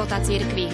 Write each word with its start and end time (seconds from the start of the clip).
života 0.00 0.16
cirkvi. 0.24 0.64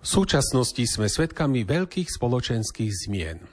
V 0.00 0.08
súčasnosti 0.08 0.80
sme 0.88 1.04
svedkami 1.04 1.68
veľkých 1.68 2.08
spoločenských 2.08 2.92
zmien. 3.04 3.44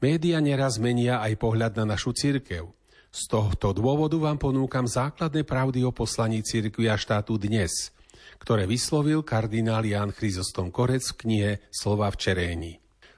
Média 0.00 0.40
neraz 0.40 0.80
menia 0.80 1.20
aj 1.20 1.36
pohľad 1.36 1.76
na 1.76 1.92
našu 1.92 2.16
cirkev– 2.16 2.72
z 3.12 3.28
tohto 3.28 3.76
dôvodu 3.76 4.16
vám 4.16 4.40
ponúkam 4.40 4.88
základné 4.88 5.44
pravdy 5.44 5.84
o 5.84 5.92
poslaní 5.92 6.40
cirkvi 6.40 6.88
a 6.88 6.96
štátu 6.96 7.36
dnes, 7.36 7.92
ktoré 8.42 8.66
vyslovil 8.66 9.22
kardinál 9.22 9.86
Jan 9.86 10.10
Chryzostom 10.10 10.74
Korec 10.74 11.14
v 11.14 11.18
knihe 11.22 11.50
Slova 11.70 12.10
v 12.10 12.18
čeréni. 12.18 12.72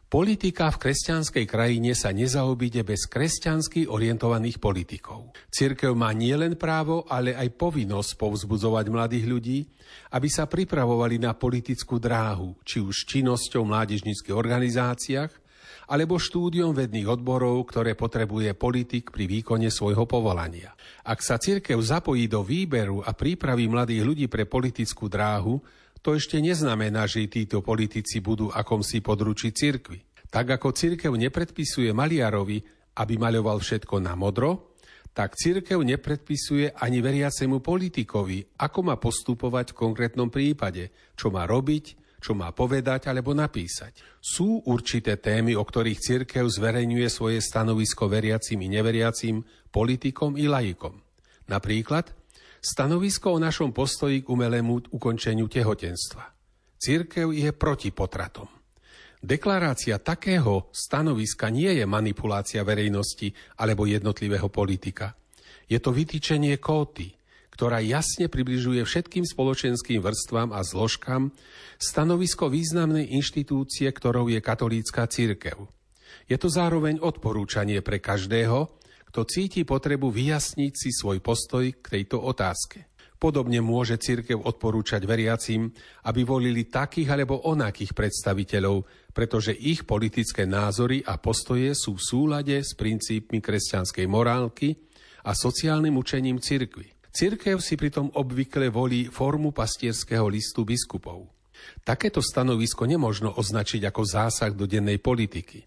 Politika 0.04 0.70
v 0.70 0.78
kresťanskej 0.78 1.42
krajine 1.48 1.90
sa 1.96 2.14
nezaobíde 2.14 2.86
bez 2.86 3.10
kresťansky 3.10 3.90
orientovaných 3.90 4.62
politikov. 4.62 5.34
Cirkev 5.50 5.96
má 5.98 6.14
nielen 6.14 6.54
právo, 6.54 7.02
ale 7.10 7.34
aj 7.34 7.50
povinnosť 7.58 8.14
povzbudzovať 8.14 8.86
mladých 8.94 9.26
ľudí, 9.26 9.58
aby 10.14 10.28
sa 10.30 10.46
pripravovali 10.46 11.18
na 11.18 11.34
politickú 11.34 11.98
dráhu, 11.98 12.54
či 12.62 12.78
už 12.78 13.10
činnosťou 13.10 13.66
v 13.66 13.70
mládežnických 13.74 14.36
organizáciách, 14.38 15.32
alebo 15.90 16.16
štúdiom 16.16 16.72
vedných 16.72 17.08
odborov, 17.08 17.68
ktoré 17.68 17.92
potrebuje 17.98 18.56
politik 18.56 19.12
pri 19.12 19.28
výkone 19.28 19.68
svojho 19.68 20.08
povolania. 20.08 20.72
Ak 21.04 21.20
sa 21.20 21.36
cirkev 21.36 21.80
zapojí 21.80 22.28
do 22.28 22.40
výberu 22.40 23.04
a 23.04 23.12
prípravy 23.12 23.68
mladých 23.68 24.02
ľudí 24.04 24.26
pre 24.28 24.48
politickú 24.48 25.08
dráhu, 25.10 25.60
to 26.04 26.12
ešte 26.12 26.36
neznamená, 26.36 27.08
že 27.08 27.24
títo 27.32 27.64
politici 27.64 28.20
budú 28.20 28.52
akomsi 28.52 29.00
područí 29.00 29.56
cirkvi. 29.56 30.04
Tak 30.28 30.60
ako 30.60 30.76
cirkev 30.76 31.16
nepredpisuje 31.16 31.94
maliarovi, 31.96 32.60
aby 33.00 33.14
maľoval 33.16 33.64
všetko 33.64 34.04
na 34.04 34.12
modro, 34.12 34.76
tak 35.14 35.38
cirkev 35.38 35.78
nepredpisuje 35.80 36.74
ani 36.74 36.98
veriacemu 36.98 37.62
politikovi, 37.62 38.58
ako 38.58 38.78
má 38.82 38.98
postupovať 38.98 39.72
v 39.72 39.78
konkrétnom 39.78 40.26
prípade, 40.26 40.90
čo 41.14 41.30
má 41.30 41.46
robiť, 41.46 42.03
čo 42.24 42.32
má 42.32 42.48
povedať 42.56 43.12
alebo 43.12 43.36
napísať. 43.36 44.00
Sú 44.16 44.64
určité 44.64 45.20
témy, 45.20 45.52
o 45.52 45.60
ktorých 45.60 46.00
cirkev 46.00 46.48
zverejňuje 46.48 47.08
svoje 47.12 47.44
stanovisko 47.44 48.08
veriacim 48.08 48.64
i 48.64 48.72
neveriacim, 48.72 49.44
politikom 49.68 50.40
i 50.40 50.48
laikom. 50.48 50.96
Napríklad 51.52 52.08
stanovisko 52.64 53.36
o 53.36 53.42
našom 53.44 53.76
postoji 53.76 54.24
k 54.24 54.32
umelému 54.32 54.96
ukončeniu 54.96 55.52
tehotenstva. 55.52 56.32
Cirkev 56.80 57.28
je 57.36 57.52
proti 57.52 57.92
potratom. 57.92 58.48
Deklarácia 59.20 60.00
takého 60.00 60.72
stanoviska 60.72 61.52
nie 61.52 61.76
je 61.76 61.84
manipulácia 61.84 62.64
verejnosti 62.64 63.32
alebo 63.60 63.84
jednotlivého 63.84 64.48
politika. 64.48 65.12
Je 65.64 65.80
to 65.80 65.92
vytýčenie 65.92 66.60
kóty, 66.60 67.08
ktorá 67.54 67.78
jasne 67.78 68.26
približuje 68.26 68.82
všetkým 68.82 69.22
spoločenským 69.22 70.02
vrstvám 70.02 70.50
a 70.50 70.66
zložkám 70.66 71.30
stanovisko 71.78 72.50
významnej 72.50 73.14
inštitúcie, 73.14 73.86
ktorou 73.86 74.26
je 74.26 74.42
katolícka 74.42 75.06
církev. 75.06 75.70
Je 76.26 76.34
to 76.34 76.50
zároveň 76.50 76.98
odporúčanie 76.98 77.78
pre 77.78 78.02
každého, 78.02 78.74
kto 79.14 79.20
cíti 79.30 79.62
potrebu 79.62 80.10
vyjasniť 80.10 80.72
si 80.74 80.90
svoj 80.90 81.22
postoj 81.22 81.70
k 81.70 81.86
tejto 81.86 82.18
otázke. 82.18 82.90
Podobne 83.14 83.62
môže 83.62 83.96
církev 83.96 84.36
odporúčať 84.36 85.06
veriacim, 85.06 85.70
aby 86.10 86.26
volili 86.26 86.66
takých 86.66 87.14
alebo 87.14 87.46
onakých 87.46 87.94
predstaviteľov, 87.94 88.84
pretože 89.14 89.54
ich 89.54 89.86
politické 89.86 90.44
názory 90.44 91.06
a 91.06 91.16
postoje 91.22 91.72
sú 91.78 91.94
v 91.96 92.04
súlade 92.04 92.56
s 92.58 92.74
princípmi 92.74 93.38
kresťanskej 93.38 94.06
morálky 94.10 94.74
a 95.24 95.32
sociálnym 95.32 95.94
učením 95.94 96.42
cirkvy. 96.42 96.93
Cirkev 97.14 97.62
si 97.62 97.78
pritom 97.78 98.10
obvykle 98.18 98.74
volí 98.74 99.06
formu 99.06 99.54
pastierského 99.54 100.26
listu 100.26 100.66
biskupov. 100.66 101.30
Takéto 101.86 102.18
stanovisko 102.18 102.90
nemožno 102.90 103.30
označiť 103.38 103.86
ako 103.86 104.02
zásah 104.02 104.50
do 104.50 104.66
dennej 104.66 104.98
politiky. 104.98 105.62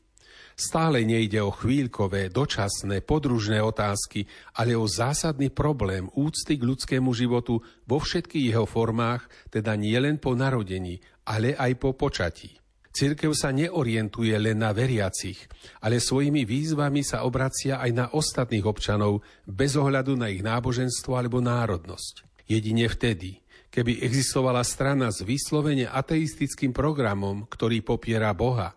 Stále 0.60 1.08
nejde 1.08 1.40
o 1.40 1.56
chvíľkové, 1.56 2.28
dočasné, 2.36 3.00
podružné 3.00 3.64
otázky, 3.64 4.28
ale 4.60 4.76
o 4.76 4.92
zásadný 4.92 5.48
problém 5.48 6.12
úcty 6.20 6.60
k 6.60 6.68
ľudskému 6.68 7.16
životu 7.16 7.64
vo 7.88 7.98
všetkých 8.04 8.52
jeho 8.52 8.68
formách, 8.68 9.32
teda 9.48 9.72
nie 9.80 9.96
len 9.96 10.20
po 10.20 10.36
narodení, 10.36 11.00
ale 11.24 11.56
aj 11.56 11.72
po 11.80 11.96
počatí. 11.96 12.67
Cirkev 12.98 13.38
sa 13.38 13.54
neorientuje 13.54 14.34
len 14.42 14.58
na 14.58 14.74
veriacich, 14.74 15.38
ale 15.86 16.02
svojimi 16.02 16.50
výzvami 16.50 17.06
sa 17.06 17.30
obracia 17.30 17.78
aj 17.78 17.92
na 17.94 18.06
ostatných 18.10 18.66
občanov 18.66 19.22
bez 19.46 19.78
ohľadu 19.78 20.18
na 20.18 20.34
ich 20.34 20.42
náboženstvo 20.42 21.14
alebo 21.14 21.38
národnosť. 21.38 22.26
Jedine 22.50 22.90
vtedy, 22.90 23.38
keby 23.70 24.02
existovala 24.02 24.66
strana 24.66 25.14
s 25.14 25.22
vyslovene 25.22 25.86
ateistickým 25.86 26.74
programom, 26.74 27.46
ktorý 27.46 27.86
popiera 27.86 28.34
Boha, 28.34 28.74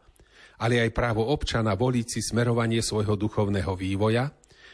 ale 0.61 0.85
aj 0.85 0.93
právo 0.93 1.25
občana 1.25 1.73
voliť 1.73 2.07
si 2.13 2.21
smerovanie 2.21 2.85
svojho 2.85 3.17
duchovného 3.17 3.73
vývoja, 3.73 4.29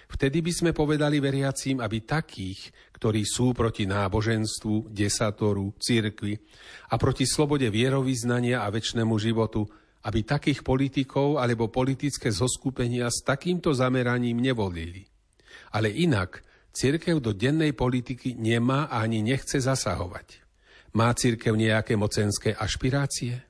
Vtedy 0.06 0.38
by 0.38 0.52
sme 0.54 0.70
povedali 0.70 1.18
veriacím, 1.18 1.82
aby 1.82 2.06
takých, 2.06 2.70
ktorí 2.94 3.26
sú 3.26 3.50
proti 3.50 3.90
náboženstvu, 3.90 4.94
desatoru, 4.94 5.74
cirkvi 5.82 6.38
a 6.90 6.94
proti 6.94 7.26
slobode 7.26 7.66
vierovýznania 7.66 8.62
a 8.62 8.70
väčšnému 8.70 9.14
životu, 9.18 9.66
aby 10.06 10.22
takých 10.22 10.62
politikov 10.62 11.42
alebo 11.42 11.66
politické 11.66 12.30
zoskupenia 12.30 13.10
s 13.10 13.26
takýmto 13.26 13.74
zameraním 13.74 14.38
nevolili. 14.38 15.10
Ale 15.74 15.90
inak 15.90 16.46
cirkev 16.70 17.18
do 17.18 17.34
dennej 17.34 17.74
politiky 17.74 18.38
nemá 18.38 18.86
ani 18.86 19.26
nechce 19.26 19.58
zasahovať. 19.58 20.46
Má 20.94 21.10
cirkev 21.18 21.58
nejaké 21.58 21.98
mocenské 21.98 22.54
ašpirácie? 22.54 23.42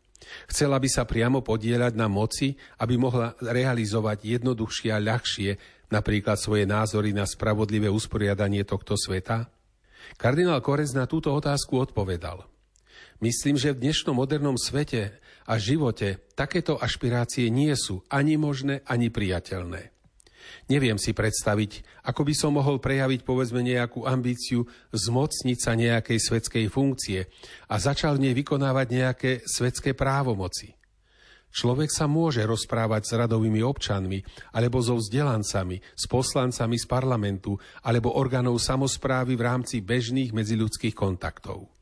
Chcela 0.51 0.81
by 0.83 0.89
sa 0.91 1.07
priamo 1.07 1.45
podielať 1.45 1.95
na 1.95 2.11
moci, 2.11 2.57
aby 2.83 2.99
mohla 2.99 3.37
realizovať 3.39 4.27
jednoduchšie 4.27 4.91
a 4.91 4.99
ľahšie 4.99 5.51
napríklad 5.91 6.39
svoje 6.39 6.65
názory 6.69 7.11
na 7.11 7.27
spravodlivé 7.27 7.91
usporiadanie 7.91 8.63
tohto 8.63 8.95
sveta? 8.95 9.51
Kardinál 10.15 10.63
Korec 10.63 10.95
na 10.95 11.11
túto 11.11 11.35
otázku 11.35 11.83
odpovedal. 11.83 12.47
Myslím, 13.19 13.57
že 13.57 13.73
v 13.73 13.89
dnešnom 13.89 14.15
modernom 14.15 14.61
svete 14.61 15.19
a 15.49 15.57
živote 15.57 16.21
takéto 16.37 16.77
ašpirácie 16.77 17.49
nie 17.49 17.73
sú 17.75 18.05
ani 18.13 18.37
možné, 18.37 18.85
ani 18.85 19.09
priateľné. 19.09 19.97
Neviem 20.71 20.99
si 20.99 21.11
predstaviť, 21.11 22.05
ako 22.07 22.23
by 22.23 22.35
som 22.37 22.55
mohol 22.55 22.79
prejaviť 22.79 23.27
povedzme 23.27 23.63
nejakú 23.67 24.07
ambíciu 24.07 24.67
zmocniť 24.95 25.59
sa 25.59 25.73
nejakej 25.75 26.19
svetskej 26.23 26.67
funkcie 26.71 27.27
a 27.67 27.75
začal 27.83 28.19
v 28.19 28.31
nej 28.31 28.35
vykonávať 28.35 28.87
nejaké 28.91 29.31
svetské 29.43 29.97
právomoci. 29.97 30.76
Človek 31.57 31.89
sa 31.89 32.05
môže 32.05 32.45
rozprávať 32.45 33.03
s 33.09 33.13
radovými 33.17 33.65
občanmi, 33.65 34.21
alebo 34.53 34.77
so 34.85 35.01
vzdelancami, 35.01 35.81
s 35.81 36.05
poslancami 36.05 36.77
z 36.77 36.85
parlamentu, 36.85 37.57
alebo 37.81 38.13
orgánov 38.13 38.61
samozprávy 38.61 39.41
v 39.41 39.47
rámci 39.49 39.81
bežných 39.81 40.37
medziľudských 40.37 40.93
kontaktov. 40.93 41.73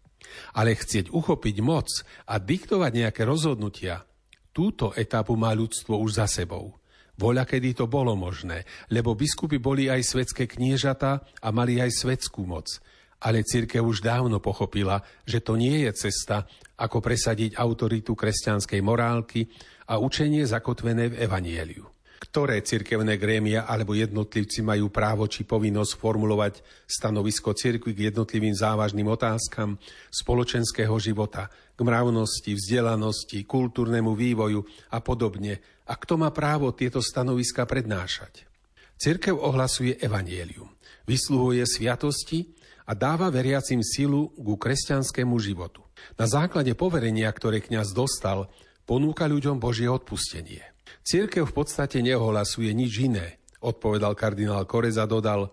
Ale 0.55 0.79
chcieť 0.79 1.11
uchopiť 1.11 1.57
moc 1.59 1.91
a 2.31 2.39
diktovať 2.39 2.93
nejaké 3.03 3.27
rozhodnutia, 3.27 4.07
túto 4.55 4.95
etapu 4.95 5.35
má 5.35 5.51
ľudstvo 5.51 5.99
už 5.99 6.23
za 6.23 6.31
sebou. 6.31 6.79
Voľa, 7.19 7.43
kedy 7.43 7.75
to 7.75 7.91
bolo 7.91 8.15
možné, 8.15 8.63
lebo 8.95 9.19
biskupy 9.19 9.59
boli 9.59 9.91
aj 9.91 10.07
svetské 10.07 10.47
kniežata 10.47 11.19
a 11.43 11.49
mali 11.51 11.83
aj 11.83 11.91
svetskú 11.91 12.47
moc– 12.47 12.71
ale 13.25 13.41
církev 13.41 13.81
už 13.81 14.05
dávno 14.05 14.37
pochopila, 14.37 15.01
že 15.25 15.41
to 15.41 15.57
nie 15.57 15.89
je 15.89 15.97
cesta, 15.97 16.45
ako 16.77 17.01
presadiť 17.01 17.57
autoritu 17.57 18.13
kresťanskej 18.13 18.81
morálky 18.85 19.49
a 19.89 19.97
učenie 19.97 20.45
zakotvené 20.45 21.09
v 21.09 21.25
Evanieliu. 21.25 21.89
Ktoré 22.21 22.65
cirkevné 22.65 23.21
grémia 23.21 23.69
alebo 23.69 23.93
jednotlivci 23.93 24.65
majú 24.65 24.89
právo 24.89 25.29
či 25.29 25.45
povinnosť 25.45 25.93
formulovať 26.01 26.55
stanovisko 26.89 27.53
cirkvi 27.53 27.93
k 27.93 28.13
jednotlivým 28.13 28.57
závažným 28.57 29.07
otázkam 29.13 29.77
spoločenského 30.09 30.97
života, 31.01 31.53
k 31.77 31.81
mravnosti, 31.85 32.49
vzdelanosti, 32.49 33.45
kultúrnemu 33.45 34.17
vývoju 34.17 34.61
a 34.93 34.99
podobne. 35.05 35.61
A 35.85 35.95
kto 36.01 36.17
má 36.17 36.33
právo 36.33 36.73
tieto 36.73 37.05
stanoviska 37.05 37.69
prednášať? 37.69 38.49
Cirkev 38.97 39.37
ohlasuje 39.37 40.01
evanielium, 40.01 40.71
vysluhuje 41.05 41.61
sviatosti 41.69 42.57
a 42.85 42.93
dáva 42.93 43.33
veriacim 43.33 43.81
silu 43.81 44.29
ku 44.37 44.61
kresťanskému 44.61 45.37
životu. 45.41 45.81
Na 46.21 46.29
základe 46.29 46.77
poverenia, 46.77 47.33
ktoré 47.33 47.65
kňaz 47.65 47.97
dostal, 47.97 48.53
ponúka 48.85 49.25
ľuďom 49.25 49.57
Božie 49.57 49.89
odpustenie. 49.89 50.61
Církev 51.05 51.49
v 51.49 51.55
podstate 51.57 52.05
neohlasuje 52.05 52.73
nič 52.73 52.93
iné, 53.01 53.41
odpovedal 53.65 54.13
kardinál 54.17 54.69
Koreza 54.69 55.09
dodal. 55.09 55.53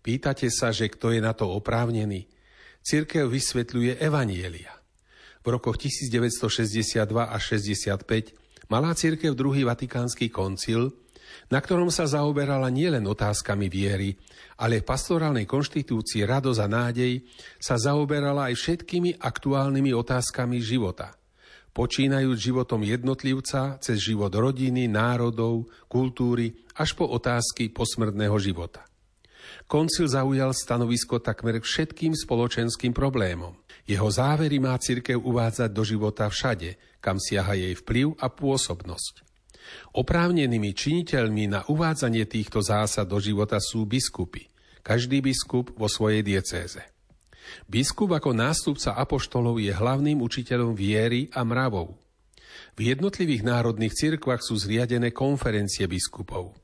Pýtate 0.00 0.48
sa, 0.48 0.72
že 0.72 0.88
kto 0.88 1.12
je 1.12 1.20
na 1.20 1.36
to 1.36 1.48
oprávnený? 1.52 2.28
Církev 2.80 3.28
vysvetľuje 3.28 4.00
evanielia. 4.00 4.72
V 5.44 5.46
rokoch 5.56 5.76
1962 5.76 7.04
a 7.12 7.36
65 7.36 8.72
malá 8.72 8.92
církev 8.96 9.36
druhý 9.36 9.64
vatikánsky 9.68 10.32
koncil, 10.32 10.92
na 11.50 11.58
ktorom 11.58 11.88
sa 11.88 12.06
zaoberala 12.06 12.70
nielen 12.70 13.06
otázkami 13.06 13.66
viery, 13.66 14.14
ale 14.60 14.80
v 14.80 14.88
pastorálnej 14.88 15.48
konštitúcii 15.48 16.26
Radosť 16.26 16.60
a 16.60 16.68
nádej 16.68 17.12
sa 17.56 17.80
zaoberala 17.80 18.52
aj 18.52 18.54
všetkými 18.60 19.18
aktuálnymi 19.18 19.90
otázkami 19.96 20.60
života. 20.60 21.16
Počínajúc 21.70 22.38
životom 22.38 22.82
jednotlivca 22.82 23.78
cez 23.78 24.02
život 24.02 24.34
rodiny, 24.34 24.90
národov, 24.90 25.70
kultúry 25.86 26.50
až 26.74 26.98
po 26.98 27.06
otázky 27.06 27.70
posmrtného 27.70 28.34
života. 28.42 28.82
Koncil 29.70 30.10
zaujal 30.10 30.50
stanovisko 30.50 31.22
takmer 31.22 31.62
všetkým 31.62 32.14
spoločenským 32.18 32.90
problémom. 32.90 33.54
Jeho 33.86 34.10
závery 34.10 34.58
má 34.58 34.74
cirkev 34.82 35.22
uvádzať 35.22 35.70
do 35.70 35.82
života 35.86 36.26
všade, 36.26 36.74
kam 36.98 37.22
siaha 37.22 37.54
jej 37.54 37.74
vplyv 37.78 38.18
a 38.18 38.26
pôsobnosť. 38.30 39.29
Oprávnenými 39.90 40.70
činiteľmi 40.70 41.50
na 41.50 41.60
uvádzanie 41.66 42.24
týchto 42.26 42.62
zásad 42.62 43.10
do 43.10 43.18
života 43.18 43.58
sú 43.58 43.86
biskupy, 43.86 44.46
každý 44.86 45.18
biskup 45.18 45.74
vo 45.74 45.90
svojej 45.90 46.22
diecéze. 46.22 46.80
Biskup 47.66 48.14
ako 48.14 48.30
nástupca 48.30 48.94
apoštolov 48.94 49.58
je 49.58 49.74
hlavným 49.74 50.22
učiteľom 50.22 50.78
viery 50.78 51.26
a 51.34 51.42
mravov. 51.42 51.98
V 52.78 52.94
jednotlivých 52.94 53.42
národných 53.42 53.94
cirkvách 53.94 54.42
sú 54.46 54.54
zriadené 54.54 55.10
konferencie 55.10 55.90
biskupov. 55.90 56.54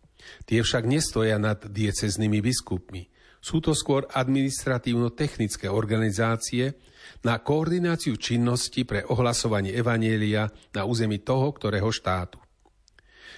Tie 0.46 0.62
však 0.62 0.86
nestoja 0.86 1.38
nad 1.38 1.62
dieceznými 1.66 2.38
biskupmi. 2.42 3.10
Sú 3.42 3.62
to 3.62 3.74
skôr 3.78 4.06
administratívno-technické 4.10 5.70
organizácie 5.70 6.74
na 7.22 7.38
koordináciu 7.38 8.18
činnosti 8.18 8.82
pre 8.82 9.06
ohlasovanie 9.06 9.70
evanielia 9.70 10.50
na 10.74 10.82
území 10.82 11.22
toho, 11.22 11.54
ktorého 11.54 11.86
štátu. 11.94 12.42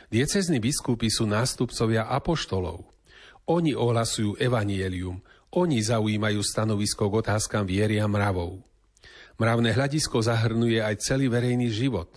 Diecezní 0.08 0.56
biskupy 0.56 1.12
sú 1.12 1.28
nástupcovia 1.28 2.08
apoštolov. 2.08 2.88
Oni 3.44 3.76
ohlasujú 3.76 4.40
evanielium, 4.40 5.20
oni 5.52 5.84
zaujímajú 5.84 6.40
stanovisko 6.40 7.12
k 7.12 7.14
otázkam 7.25 7.69
viery 7.69 8.00
a 8.00 8.08
mravov. 8.08 8.64
Mravné 9.37 9.76
hľadisko 9.76 10.25
zahrnuje 10.25 10.81
aj 10.81 11.05
celý 11.05 11.28
verejný 11.28 11.69
život. 11.69 12.08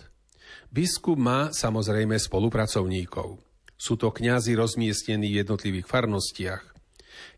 Biskup 0.72 1.20
má 1.20 1.52
samozrejme 1.52 2.16
spolupracovníkov. 2.16 3.36
Sú 3.76 4.00
to 4.00 4.08
kňazi 4.08 4.56
rozmiestnení 4.56 5.28
v 5.28 5.44
jednotlivých 5.44 5.84
farnostiach. 5.84 6.64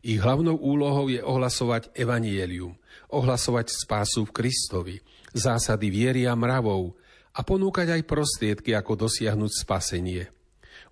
Ich 0.06 0.22
hlavnou 0.22 0.54
úlohou 0.54 1.10
je 1.10 1.18
ohlasovať 1.18 1.90
evanielium, 1.98 2.78
ohlasovať 3.10 3.74
spásu 3.74 4.22
v 4.30 4.34
Kristovi, 4.38 4.96
zásady 5.34 5.90
viery 5.90 6.22
a 6.30 6.38
mravov 6.38 6.94
a 7.34 7.42
ponúkať 7.42 7.98
aj 7.98 8.02
prostriedky, 8.06 8.70
ako 8.70 9.10
dosiahnuť 9.10 9.50
spasenie. 9.50 10.30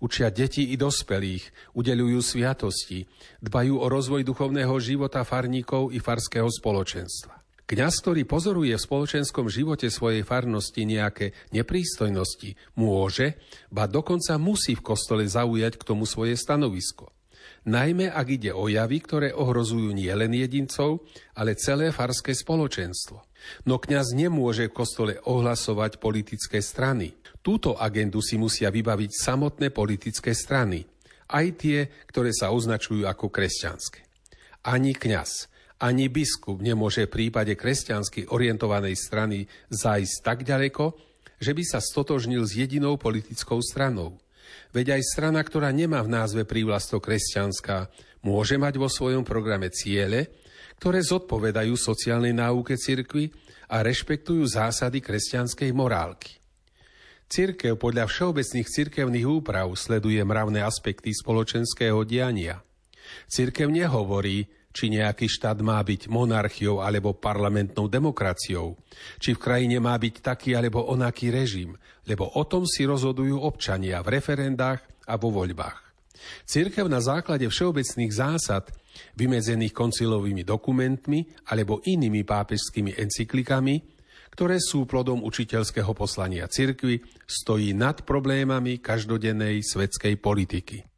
Učia 0.03 0.35
deti 0.35 0.75
i 0.75 0.77
dospelých, 0.77 1.73
udeľujú 1.79 2.19
sviatosti, 2.19 3.07
dbajú 3.39 3.79
o 3.79 3.87
rozvoj 3.87 4.27
duchovného 4.27 4.75
života 4.83 5.23
farníkov 5.23 5.95
i 5.95 6.03
farského 6.03 6.51
spoločenstva. 6.51 7.39
Kňaz, 7.71 8.03
ktorý 8.03 8.27
pozoruje 8.27 8.75
v 8.75 8.83
spoločenskom 8.83 9.47
živote 9.47 9.87
svojej 9.95 10.27
farnosti 10.27 10.83
nejaké 10.83 11.31
neprístojnosti, 11.55 12.59
môže, 12.75 13.39
ba 13.71 13.87
dokonca 13.87 14.35
musí 14.43 14.75
v 14.75 14.83
kostole 14.83 15.23
zaujať 15.23 15.79
k 15.79 15.87
tomu 15.87 16.03
svoje 16.03 16.35
stanovisko. 16.35 17.15
Najmä 17.62 18.11
ak 18.11 18.26
ide 18.26 18.50
o 18.50 18.67
javy, 18.67 18.99
ktoré 18.99 19.29
ohrozujú 19.31 19.94
nielen 19.94 20.35
jedincov, 20.35 21.06
ale 21.38 21.55
celé 21.55 21.94
farské 21.94 22.35
spoločenstvo. 22.35 23.23
No 23.70 23.79
kňaz 23.79 24.19
nemôže 24.19 24.67
v 24.67 24.76
kostole 24.76 25.14
ohlasovať 25.23 26.03
politické 26.03 26.59
strany. 26.59 27.14
Túto 27.38 27.79
agendu 27.79 28.19
si 28.19 28.35
musia 28.35 28.70
vybaviť 28.70 29.11
samotné 29.14 29.70
politické 29.70 30.35
strany, 30.35 30.82
aj 31.31 31.47
tie, 31.59 31.79
ktoré 32.11 32.35
sa 32.35 32.50
označujú 32.50 33.06
ako 33.06 33.31
kresťanské. 33.31 34.06
Ani 34.67 34.94
kňaz, 34.94 35.50
ani 35.82 36.06
biskup 36.06 36.62
nemôže 36.62 37.11
v 37.11 37.15
prípade 37.15 37.58
kresťansky 37.58 38.31
orientovanej 38.31 38.94
strany 38.94 39.50
zájsť 39.70 40.17
tak 40.23 40.38
ďaleko, 40.47 40.94
že 41.43 41.50
by 41.55 41.62
sa 41.67 41.82
stotožnil 41.82 42.47
s 42.47 42.55
jedinou 42.55 42.94
politickou 42.94 43.58
stranou. 43.58 44.23
Veď 44.73 44.99
aj 44.99 45.03
strana, 45.05 45.41
ktorá 45.45 45.69
nemá 45.71 46.01
v 46.01 46.13
názve 46.13 46.43
prívlastok 46.49 47.09
kresťanská, 47.09 47.93
môže 48.25 48.57
mať 48.57 48.81
vo 48.81 48.89
svojom 48.89 49.27
programe 49.27 49.69
ciele, 49.69 50.33
ktoré 50.81 50.99
zodpovedajú 51.03 51.79
sociálnej 51.79 52.35
náuke 52.35 52.75
cirkvy 52.75 53.31
a 53.71 53.87
rešpektujú 53.87 54.43
zásady 54.47 54.99
kresťanskej 54.99 55.71
morálky. 55.71 56.43
Cirkev 57.33 57.81
podľa 57.81 58.13
všeobecných 58.13 58.69
cirkevných 58.69 59.25
úprav 59.25 59.73
sleduje 59.73 60.21
mravné 60.21 60.61
aspekty 60.61 61.17
spoločenského 61.17 62.05
diania. 62.05 62.61
Cirkev 63.25 63.73
nehovorí, 63.73 64.45
či 64.73 64.89
nejaký 64.89 65.29
štát 65.29 65.61
má 65.61 65.79
byť 65.85 66.09
monarchiou 66.09 66.81
alebo 66.81 67.13
parlamentnou 67.15 67.87
demokraciou, 67.87 68.75
či 69.21 69.37
v 69.37 69.43
krajine 69.43 69.79
má 69.79 69.95
byť 69.95 70.15
taký 70.25 70.57
alebo 70.57 70.89
onaký 70.89 71.29
režim, 71.29 71.77
lebo 72.09 72.27
o 72.27 72.43
tom 72.49 72.65
si 72.65 72.89
rozhodujú 72.89 73.39
občania 73.39 74.01
v 74.01 74.19
referendách 74.19 74.81
a 75.07 75.15
vo 75.21 75.31
voľbách. 75.31 75.79
Cirkev 76.47 76.87
na 76.87 77.03
základe 77.03 77.47
všeobecných 77.47 78.13
zásad, 78.15 78.71
vymedzených 79.19 79.75
koncilovými 79.75 80.47
dokumentmi 80.47 81.51
alebo 81.51 81.83
inými 81.83 82.23
pápežskými 82.23 82.95
encyklikami, 82.95 83.83
ktoré 84.33 84.57
sú 84.63 84.89
plodom 84.89 85.21
učiteľského 85.27 85.93
poslania 85.93 86.49
cirkvy, 86.49 87.05
stojí 87.29 87.77
nad 87.77 88.01
problémami 88.07 88.81
každodennej 88.81 89.61
svetskej 89.61 90.17
politiky. 90.17 90.92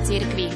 církvy. 0.00 0.48